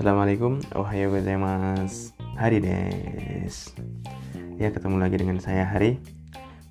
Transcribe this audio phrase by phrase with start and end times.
[0.00, 3.76] Assalamualaikum, ohayo gozaimasu Hari des.
[4.56, 6.00] Ya ketemu lagi dengan saya Hari.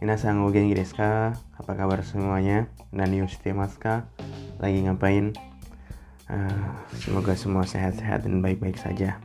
[0.02, 1.38] Minasan desu ka?
[1.62, 2.74] Apa kabar semuanya?
[2.90, 4.10] Nani o shite masu ka?
[4.58, 5.38] Lagi ngapain?
[6.26, 9.22] Uh, semoga semua sehat-sehat dan baik-baik saja.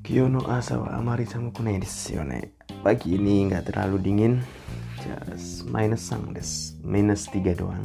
[0.00, 4.40] Kyo no asa wa amari samuku nai desu yo ne Pagi ini nggak terlalu dingin.
[5.04, 6.80] Just minus sang des.
[6.80, 7.84] Minus 3 doang.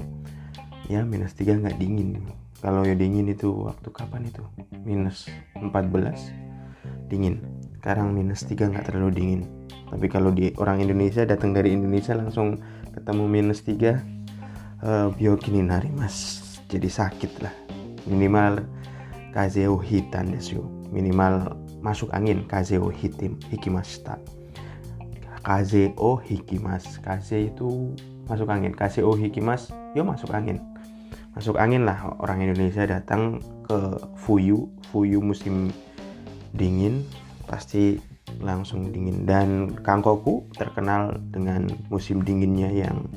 [0.88, 2.23] Ya minus 3 nggak dingin
[2.59, 4.44] kalau ya dingin itu waktu kapan itu?
[4.84, 5.72] Minus 14
[7.08, 7.40] dingin.
[7.80, 9.41] Sekarang minus 3 nggak terlalu dingin.
[9.90, 12.59] Tapi kalau di orang Indonesia datang dari Indonesia langsung
[12.91, 16.40] ketemu minus 3 uh, eh, biokini nari mas.
[16.70, 17.55] Jadi sakit lah.
[18.05, 18.62] Minimal
[19.34, 21.53] kazeo hitan desu minimal
[21.86, 24.17] masuk angin kazeo hitim hikimashita
[25.45, 27.94] kazeo hikimas kaze itu
[28.30, 28.76] masuk angin.
[28.78, 30.62] Kazeo hikimas yo masuk angin
[31.39, 33.95] masuk angin lah orang Indonesia datang ke
[34.27, 34.67] Fuyu.
[34.91, 35.72] Fuyu musim
[36.52, 37.08] dingin
[37.47, 37.95] pasti
[38.44, 39.23] langsung dingin.
[39.23, 43.08] Dan Kangkoku terkenal dengan musim dinginnya yang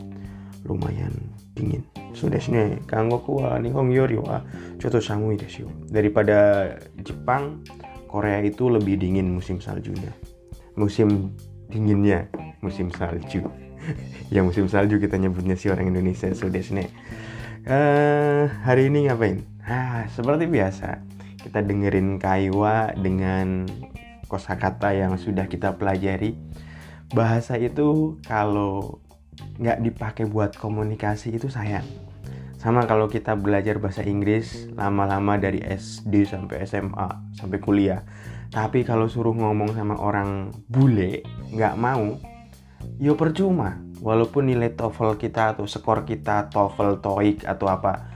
[0.62, 1.10] lumayan
[1.58, 1.82] dingin.
[2.14, 4.38] Sudah sini Kangkoku wa Nihon yori wa
[4.78, 6.70] choto samui desu daripada
[7.02, 7.66] Jepang
[8.06, 10.14] Korea itu lebih dingin musim saljunya.
[10.78, 11.34] Musim
[11.66, 12.30] dinginnya
[12.62, 13.42] musim salju.
[14.32, 16.30] Ya musim salju kita nyebutnya si orang Indonesia.
[16.32, 16.86] Sudah sini
[17.66, 19.46] uh, hari ini ngapain?
[19.62, 21.02] Ah, seperti biasa,
[21.42, 23.66] kita dengerin Kaiwa dengan
[24.26, 26.34] kosakata yang sudah kita pelajari.
[27.12, 28.98] Bahasa itu kalau
[29.60, 31.84] nggak dipakai buat komunikasi itu sayang.
[32.58, 38.06] Sama kalau kita belajar bahasa Inggris lama-lama dari SD sampai SMA sampai kuliah.
[38.54, 42.22] Tapi kalau suruh ngomong sama orang bule nggak mau,
[42.98, 43.78] yo percuma.
[44.02, 48.10] Walaupun nilai TOEFL kita atau skor kita TOEFL TOEIC atau apa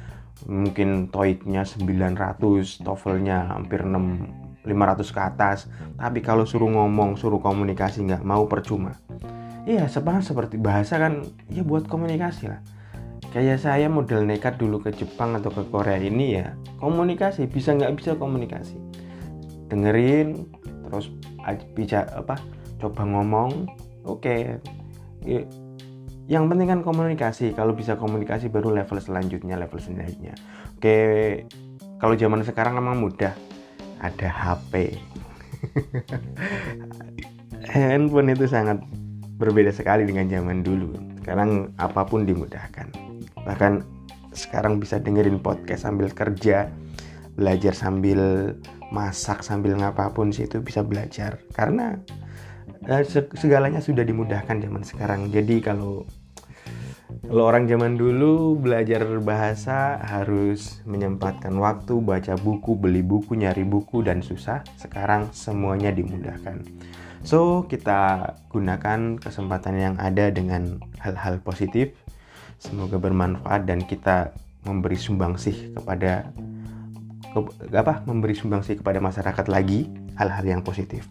[0.47, 5.59] mungkin TOEIC-nya 900 TOEFL-nya hampir 6 500 ke atas.
[5.95, 8.99] Tapi kalau suruh ngomong suruh komunikasi nggak mau percuma.
[9.67, 12.61] Iya sebenarnya seperti bahasa kan ya buat komunikasi lah.
[13.31, 17.95] Kayak saya model nekat dulu ke Jepang atau ke Korea ini ya komunikasi bisa nggak
[17.99, 18.75] bisa komunikasi.
[19.71, 20.47] Dengerin
[20.87, 21.11] terus
[21.75, 22.39] bicara apa
[22.79, 23.67] coba ngomong
[24.07, 24.63] oke.
[25.23, 25.47] Okay
[26.27, 27.55] yang penting kan komunikasi.
[27.55, 30.35] Kalau bisa komunikasi baru level selanjutnya level selanjutnya.
[30.75, 30.99] Oke.
[31.97, 33.33] Kalau zaman sekarang memang mudah.
[33.97, 34.93] Ada HP
[37.73, 38.77] handphone itu sangat
[39.41, 40.93] berbeda sekali dengan zaman dulu.
[41.25, 42.93] Sekarang apa pun dimudahkan.
[43.49, 43.73] Bahkan
[44.37, 46.69] sekarang bisa dengerin podcast sambil kerja
[47.41, 48.53] belajar sambil
[48.93, 51.41] masak sambil ngapapun sih itu bisa belajar.
[51.57, 51.97] Karena
[52.87, 53.03] Eh,
[53.35, 55.27] segalanya sudah dimudahkan zaman sekarang.
[55.35, 56.07] Jadi kalau
[57.27, 64.07] kalau orang zaman dulu belajar bahasa harus menyempatkan waktu baca buku beli buku nyari buku
[64.07, 64.63] dan susah.
[64.79, 66.63] Sekarang semuanya dimudahkan.
[67.27, 71.91] So kita gunakan kesempatan yang ada dengan hal-hal positif.
[72.63, 74.31] Semoga bermanfaat dan kita
[74.63, 76.31] memberi sumbangsih kepada
[77.35, 77.39] ke,
[77.75, 78.07] apa?
[78.07, 81.11] Memberi sumbangsih kepada masyarakat lagi hal-hal yang positif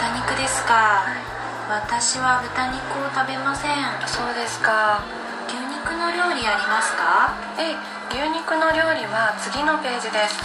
[0.00, 1.20] 豚肉ですか、はい、
[1.68, 3.76] 私は豚肉を食べません。
[4.08, 5.04] そうですか。
[5.44, 7.36] 牛肉の料理ありますか？
[7.60, 7.76] え
[8.08, 10.40] 牛肉の料理は次のページです。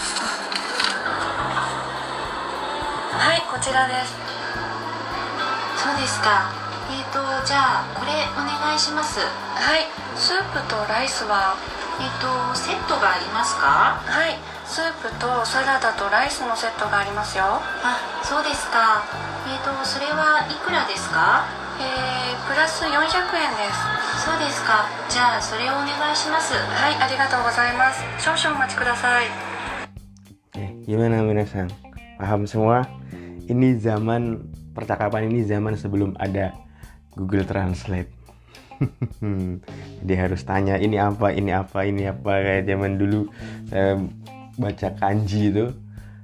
[3.15, 4.19] はいこちらです。
[5.79, 6.51] そうですか
[6.91, 9.23] えーとじゃあこれお願いします。
[9.23, 9.31] は
[9.79, 9.87] い
[10.19, 11.55] スープとライスは？
[12.03, 12.27] えっ、ー、と
[12.59, 14.03] セットがありますか？
[14.03, 14.35] はい
[14.67, 17.63] スープとサラダとライスのセットがありますよ。
[17.87, 18.99] あそうですか
[19.48, 21.44] えっ、ー、とそれはいくらですか
[21.80, 23.08] えー、プラス400円で
[23.72, 29.50] すそうですかじゃあそれをお願いしますはいありがとうございます少々お待ちください
[30.90, 31.70] Gimana minasan?
[32.18, 32.82] Paham semua?
[33.46, 34.42] Ini zaman
[34.74, 36.50] percakapan ini zaman sebelum ada
[37.14, 38.10] Google Translate.
[40.02, 43.30] Jadi harus tanya ini apa, ini apa, ini apa kayak zaman dulu
[43.70, 44.02] saya
[44.58, 45.70] baca kanji itu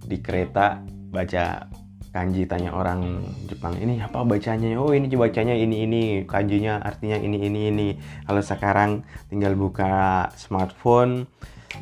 [0.02, 0.82] di kereta
[1.14, 1.70] baca
[2.11, 4.75] kanji tanya orang Jepang ini apa bacanya?
[4.75, 6.03] Oh ini bacanya ini ini.
[6.27, 7.87] Kanjinya artinya ini ini ini.
[8.27, 11.25] Kalau sekarang tinggal buka smartphone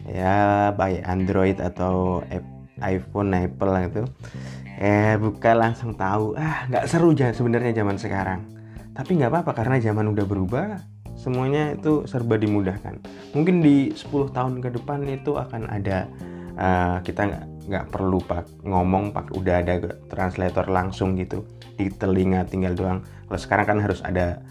[0.06, 2.22] ya baik Android atau
[2.80, 4.04] iPhone Apple gitu
[4.80, 8.48] eh buka langsung tahu ah nggak seru aja sebenarnya zaman sekarang.
[8.96, 10.80] Tapi nggak apa-apa karena zaman udah berubah
[11.20, 13.04] semuanya itu serba dimudahkan.
[13.36, 16.08] Mungkin di 10 tahun ke depan itu akan ada
[16.56, 19.78] uh, kita nggak perlu pak ngomong pak udah ada
[20.10, 21.46] translator langsung gitu
[21.78, 23.00] di telinga tinggal doang.
[23.30, 24.42] Kalau sekarang kan harus ada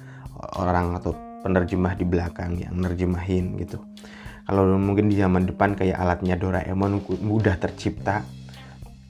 [0.54, 1.12] orang atau
[1.42, 3.82] penerjemah di belakang yang nerjemahin gitu.
[4.48, 8.24] Kalau mungkin di zaman depan kayak alatnya Doraemon mudah tercipta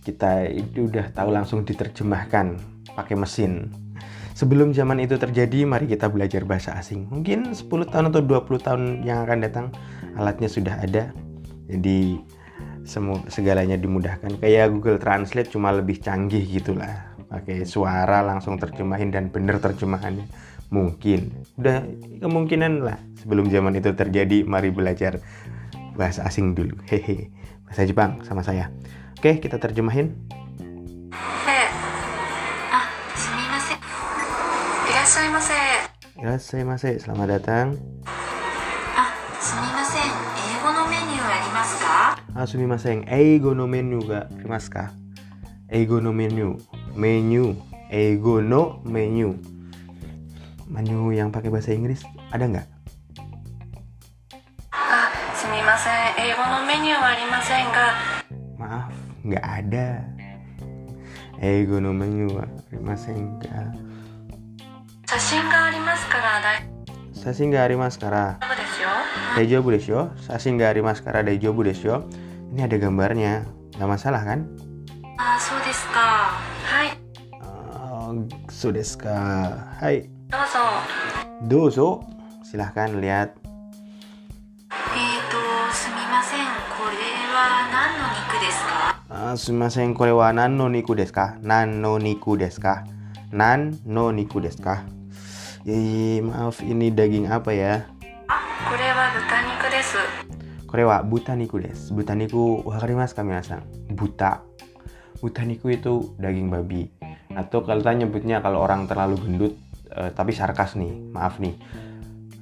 [0.02, 2.58] kita itu udah tahu langsung diterjemahkan
[2.96, 3.70] pakai mesin.
[4.32, 7.10] Sebelum zaman itu terjadi mari kita belajar bahasa asing.
[7.10, 9.66] Mungkin 10 tahun atau 20 tahun yang akan datang
[10.14, 11.10] alatnya sudah ada.
[11.66, 12.22] Jadi
[12.88, 14.40] semua segalanya dimudahkan.
[14.40, 17.12] Kayak Google Translate cuma lebih canggih gitulah.
[17.28, 20.24] Pakai suara langsung terjemahin dan bener terjemahannya.
[20.72, 21.44] Mungkin.
[21.60, 21.84] Udah
[22.24, 22.96] kemungkinan lah.
[23.20, 25.20] Sebelum zaman itu terjadi mari belajar
[25.92, 26.80] bahasa asing dulu.
[26.88, 27.28] Hehe.
[27.68, 28.72] Bahasa Jepang sama saya.
[29.20, 30.16] Oke kita terjemahin.
[32.72, 32.88] Ah
[36.18, 37.78] Irashaimase selamat datang
[42.48, 44.84] sumimasen eigo no menu ga arimasu ka
[45.68, 46.56] eigo no menu
[46.96, 47.52] menu
[47.92, 49.36] eigo no menu
[50.68, 52.68] menu yang pakai bahasa Inggris ada nggak?
[54.68, 57.88] Ah, sumimasen, eigo no menu wa arimasen ga.
[58.60, 58.92] Maaf,
[59.24, 59.88] nggak ada.
[61.40, 63.72] Eigo no menu wa arimasen ga.
[65.08, 66.60] Sashin ga arimasu kara.
[67.16, 68.36] Sashin ga arimasu kara.
[69.40, 70.02] Daijoubu desu yo.
[70.20, 71.98] Sashin ga arimasu kara daijoubu desu yo.
[72.48, 73.44] Ini ada gambarnya,
[73.76, 74.48] nggak masalah kan?
[75.20, 76.32] Ah, so desu ka.
[76.64, 76.96] Hai.
[77.44, 79.16] Uh, so desu ka.
[79.76, 80.08] Hai.
[80.32, 80.66] Dozo.
[81.44, 81.88] Dozo.
[82.40, 83.36] Silahkan lihat.
[84.96, 85.44] Eto,
[85.76, 88.80] sumimasen, kore wa nan no niku desu ka?
[89.12, 91.36] Ah, sumimasen, kore wa nan no niku desu ka?
[91.44, 92.88] Nan no niku desu ka?
[93.28, 94.88] Nan no niku desu ka?
[96.24, 97.84] Maaf ini daging apa ya?
[100.68, 101.96] Kore wa butaniku desu.
[101.96, 103.64] Butaniku wakarimasu ka minasan?
[103.88, 104.44] Buta.
[105.24, 106.92] Butaniku itu daging babi.
[107.32, 109.56] Atau kalau kita nyebutnya kalau orang terlalu gendut
[109.94, 111.56] uh, tapi sarkas nih maaf nih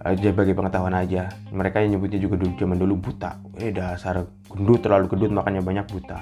[0.02, 4.81] uh, bagi pengetahuan aja mereka yang nyebutnya juga dulu zaman dulu buta eh dasar gendut
[4.82, 6.19] terlalu gendut makanya banyak buta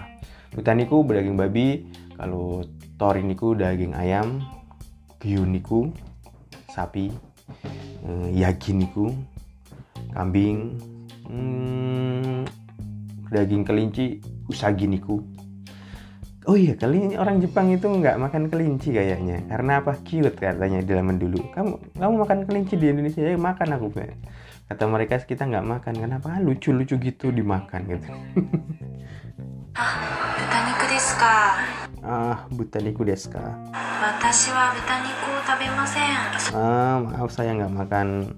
[0.53, 2.63] buta niku berdaging babi kalau
[3.01, 4.45] tori niku daging ayam
[5.19, 5.91] gyu niku
[6.71, 7.11] sapi
[8.05, 9.11] uh, yagi niku
[10.13, 10.79] kambing
[11.29, 12.45] hmm,
[13.33, 15.23] daging kelinci usagi niku
[16.45, 19.49] Oh iya, kali orang Jepang itu nggak makan kelinci kayaknya.
[19.49, 19.97] Karena apa?
[20.05, 21.41] Cute katanya di zaman dulu.
[21.57, 23.89] Kamu kamu makan kelinci di Indonesia ya makan aku.
[24.69, 25.95] Kata mereka kita nggak makan.
[26.05, 26.37] Kenapa?
[26.45, 28.13] Lucu-lucu gitu dimakan gitu.
[29.81, 29.97] ah,
[30.37, 31.37] butaniku desu ka.
[32.05, 33.45] Ah, butaniku desu ka.
[33.73, 36.29] Watashi wa butaniku tabemasen.
[36.53, 38.37] Ah, maaf saya nggak makan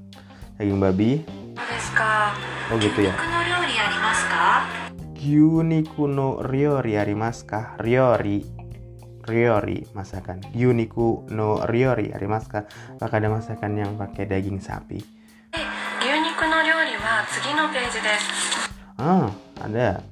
[0.62, 1.26] daging babi.
[1.96, 3.14] Oh gitu ya.
[5.16, 7.72] Gyuniku no ryori arimasu ka?
[7.80, 8.44] Ryori?
[9.26, 12.60] Ryori masakan Gyuniku no ryori arimasu ka?
[13.00, 15.00] Apakah ada masakan yang pakai daging sapi?
[16.04, 18.32] Gyuniku no ryori wa tsugi no peiji desu.
[19.00, 19.32] Ah,
[19.64, 20.04] ada.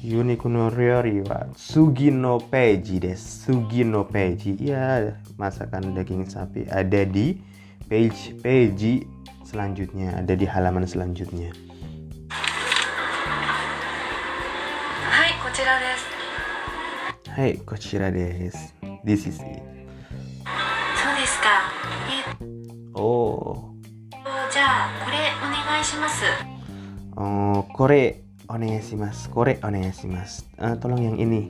[0.00, 3.52] Gyuniku no ryori wa sugi no peji desu.
[3.52, 4.56] Sugi no peji.
[4.56, 7.36] Ya, masakan daging sapi ada di
[7.86, 9.15] page peji
[9.56, 11.48] selanjutnya, ada di halaman selanjutnya.
[15.08, 16.08] Hai, kochira desu.
[17.32, 18.68] Hai, kochira desu.
[19.00, 19.64] This is it.
[21.00, 21.56] So desu ka.
[22.92, 23.72] Oh.
[24.12, 24.44] oh.
[24.52, 26.32] Ja, kore onegai shimasu.
[27.16, 29.32] Oh, kore onegaishimasu.
[29.32, 30.44] Kore onegaishimasu.
[30.60, 31.48] Uh, tolong yang ini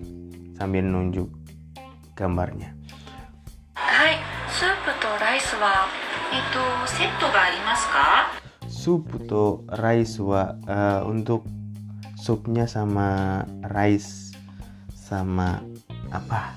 [0.54, 1.26] sambil nunjuk
[2.14, 2.75] gambarnya.
[6.53, 8.31] と、セットがありますか
[8.67, 11.43] Sup to rice wa eh, untuk
[12.17, 14.33] supnya sama rice
[14.93, 15.61] sama
[16.09, 16.55] apa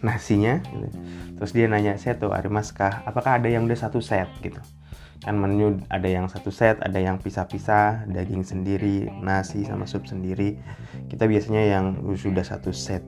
[0.00, 0.88] nasinya gitu.
[1.36, 4.60] terus dia nanya seto arimaskah apakah ada yang udah satu set gitu
[5.20, 10.56] kan menu ada yang satu set ada yang pisah-pisah daging sendiri nasi sama sup sendiri
[11.12, 11.84] kita biasanya yang
[12.16, 13.04] sudah satu set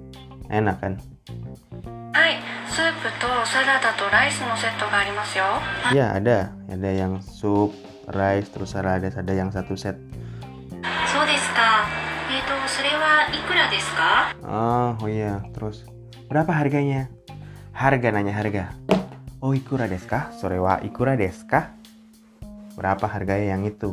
[0.53, 1.01] enak kan
[1.83, 1.96] はい、
[2.77, 5.45] スープとサラダとライスのセットがありますよ。
[5.93, 7.73] ya ada ada yang sup
[8.09, 9.97] rice terus ada ada yang satu set
[11.13, 11.85] そうですか。
[12.33, 15.85] えっと、それはいくらですか Oh, oh iya, terus
[16.33, 17.13] berapa harganya?
[17.77, 18.73] Harga nanya harga.
[19.45, 20.33] Oh, ikura desu ka?
[20.41, 21.77] Sore wa ikura desu ka?
[22.73, 23.93] Berapa harganya yang itu?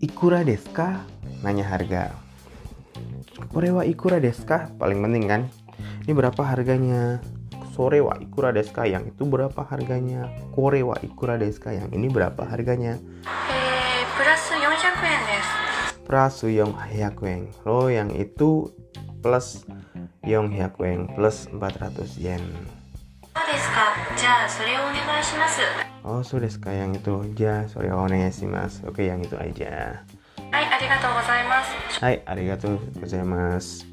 [0.00, 1.04] Ikura desu ka?
[1.44, 2.16] Nanya harga.
[3.52, 4.72] Korewa ikura desu ka?
[4.80, 5.42] Paling penting kan?
[6.01, 7.21] ini berapa harganya?
[7.77, 9.05] Sore wa ikura deska yang.
[9.07, 10.33] Itu berapa harganya?
[10.51, 11.93] Kore wa ikura deska yang.
[11.93, 12.97] Ini berapa harganya?
[14.17, 15.55] Plus 400 yen desu
[16.09, 17.41] plus 400 yen.
[17.63, 18.73] lo yang itu
[19.21, 19.63] plus
[20.25, 22.43] yang hyakueng plus 400 yen.
[26.01, 27.13] Oh sudah so yang itu.
[27.37, 28.89] Ja sore onegaishimasu.
[28.89, 30.01] Oke yang itu aja.
[30.51, 31.75] Hai, arigatou gozaimasu.
[32.03, 33.87] Hai, arigatou gozaimasu.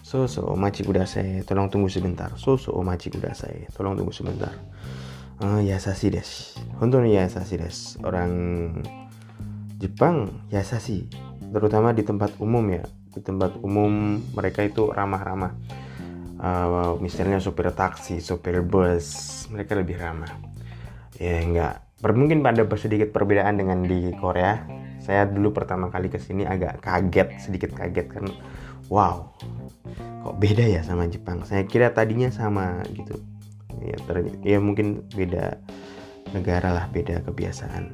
[0.00, 1.44] Soso omachi kudasai.
[1.44, 2.32] Tolong tunggu sebentar.
[2.40, 3.68] Soso omachi kudasai.
[3.76, 4.56] Tolong tunggu sebentar.
[5.36, 6.56] Ah, uh, yasashi desu.
[6.80, 8.00] Hontou ni yasashi desu.
[8.00, 8.32] Orang
[9.76, 11.12] Jepang yasashi.
[11.52, 12.88] Terutama di tempat umum ya.
[13.12, 15.52] Di tempat umum mereka itu ramah-ramah.
[16.40, 20.32] Uh, misalnya sopir taksi, sopir bus, mereka lebih ramah.
[21.20, 21.84] Ya enggak.
[22.00, 24.64] Mungkin pada sedikit perbedaan dengan di Korea.
[25.04, 28.24] Saya dulu pertama kali ke sini agak kaget, sedikit kaget kan
[28.86, 29.34] Wow,
[30.22, 31.42] kok beda ya sama Jepang?
[31.42, 33.18] Saya kira tadinya sama gitu.
[33.82, 33.98] Ya,
[34.46, 35.58] ya mungkin beda
[36.30, 37.90] negara lah, beda kebiasaan.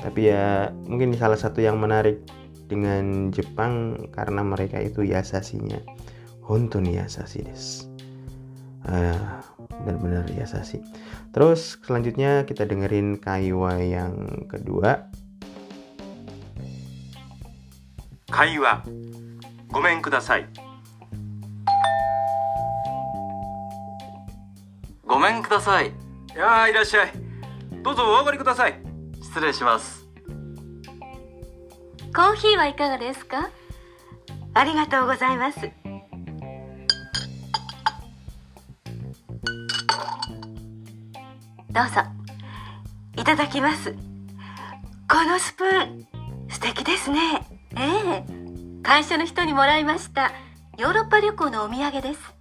[0.00, 2.22] Tapi ya mungkin salah satu yang menarik
[2.70, 5.82] dengan Jepang karena mereka itu yasasinya.
[6.46, 7.86] Hontun yasasi des.
[8.86, 9.38] Uh,
[9.82, 10.82] benar-benar yasasi.
[11.30, 15.10] Terus selanjutnya kita dengerin Kaiwa yang kedua
[18.30, 18.82] 会話
[19.72, 20.46] ごめんください。
[25.06, 25.88] ごめんください。
[25.88, 25.92] い
[26.36, 27.12] やーいらっしゃい。
[27.82, 28.80] どうぞお上がりください。
[29.22, 30.06] 失礼します。
[32.14, 33.50] コーヒーはいかがですか？
[34.54, 35.60] ありがとうございます。
[41.70, 42.02] どうぞ。
[43.16, 43.92] いただきます。
[45.08, 46.06] このスプーン
[46.48, 47.46] 素敵ですね。
[47.76, 48.39] ええ
[48.83, 50.31] 会社の人にもらいました
[50.77, 52.35] ヨーロッパ旅行のお土産です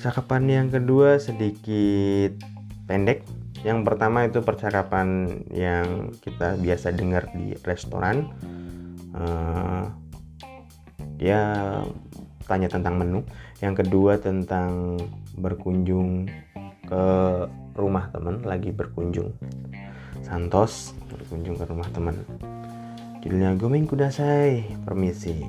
[0.00, 2.32] Percakapan yang kedua sedikit
[2.88, 3.20] pendek.
[3.60, 8.32] Yang pertama itu percakapan yang kita biasa dengar di restoran.
[9.12, 9.92] Uh,
[11.20, 11.40] dia
[12.48, 13.20] tanya tentang menu.
[13.60, 14.96] Yang kedua tentang
[15.36, 16.32] berkunjung
[16.88, 17.04] ke
[17.76, 19.36] rumah teman, lagi berkunjung.
[20.25, 22.17] Santos berkunjung ke rumah teman.
[23.21, 25.45] Judulnya Gomeng Kudasai, permisi.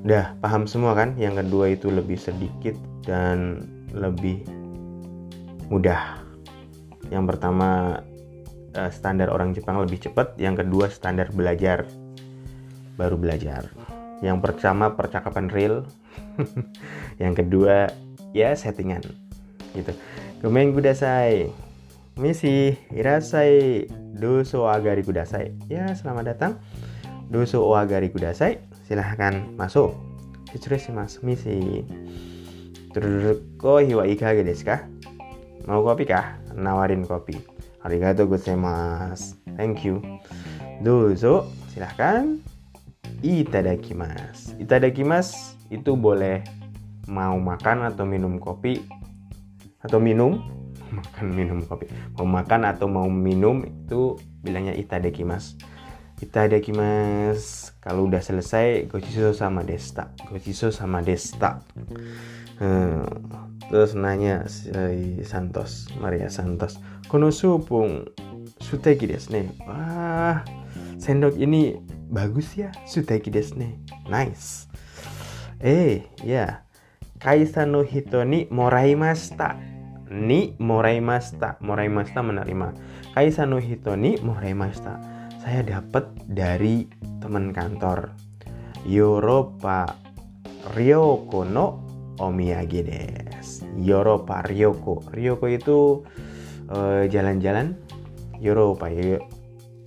[0.00, 1.12] Udah paham semua kan?
[1.20, 3.60] Yang kedua itu lebih sedikit dan
[3.92, 4.44] lebih
[5.68, 6.24] mudah.
[7.12, 8.00] Yang pertama
[8.72, 11.84] eh, standar orang Jepang lebih cepat, yang kedua standar belajar
[12.96, 13.68] baru belajar.
[14.24, 15.84] Yang pertama percakapan real,
[17.22, 17.92] yang kedua
[18.32, 19.04] ya settingan
[19.76, 19.92] gitu.
[20.40, 21.50] Gomeng kudasai.
[22.14, 25.50] Misi, irasai, doso agari kudasai.
[25.66, 26.62] Ya, selamat datang.
[27.26, 28.62] Doso agari kudasai.
[28.86, 29.90] Silahkan masuk.
[30.94, 31.82] mas misi.
[33.58, 34.86] Kohi wa ikage desu ka?
[35.66, 36.38] Mau kopi kah?
[36.54, 37.34] Nawarin kopi.
[37.82, 39.34] Arigatou gozaimasu.
[39.58, 39.98] Thank you.
[40.86, 42.38] Dozo, silahkan.
[43.26, 44.62] Itadakimasu.
[44.62, 46.46] Itadakimasu itu boleh
[47.10, 48.86] mau makan atau minum kopi
[49.82, 50.38] atau minum
[51.00, 51.90] makan minum kopi.
[52.14, 55.58] Mau makan atau mau minum itu bilangnya itadekimas
[56.22, 60.14] itadekimas kalau udah selesai gochiso sama desta.
[60.30, 61.60] Gochiso sama desta.
[62.62, 63.02] Hmm,
[63.66, 64.70] terus nanya si
[65.26, 66.78] Santos Maria Santos
[67.10, 68.06] kono supung?
[68.62, 69.50] Suteki desu ne?
[69.66, 70.46] Wah
[70.96, 71.76] sendok ini
[72.08, 73.82] bagus ya suteki desu ne.
[74.06, 74.70] Nice.
[75.58, 76.62] Eh ya
[77.18, 79.58] kaisa no hito ni moraimashita
[80.14, 82.70] ni moraimasta moraimasta menerima.
[83.14, 85.02] Kaisa no hito ni moraimasta
[85.42, 86.88] saya dapat dari
[87.20, 88.14] teman kantor.
[88.88, 89.84] Europa
[90.72, 91.66] Ryoko no
[92.22, 93.60] omiyage des.
[93.76, 95.04] Europa Ryoko.
[95.12, 95.78] Ryoko itu
[96.72, 97.76] jalan jalan-jalan
[98.40, 98.88] Europa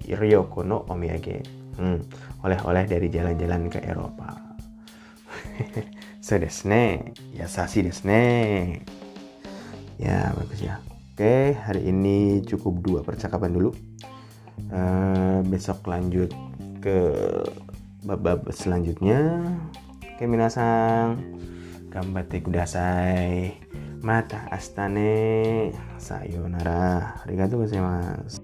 [0.06, 1.42] Ryoko no omiyage.
[1.78, 2.02] Hmm,
[2.46, 4.30] oleh-oleh dari jalan-jalan ke Eropa.
[6.28, 8.20] So desu ne yasashi desu ne
[9.98, 10.78] ya bagus ya
[11.14, 13.74] oke hari ini cukup dua percakapan dulu.
[14.74, 16.34] Uh, besok lanjut
[16.82, 17.14] ke
[18.06, 19.42] bab-bab selanjutnya.
[20.14, 21.18] Oke minasang.
[21.90, 23.58] Gambate kudasai
[24.06, 25.74] mata astane.
[25.98, 27.22] Sayonara.
[27.26, 28.42] Arigatou gozaimasu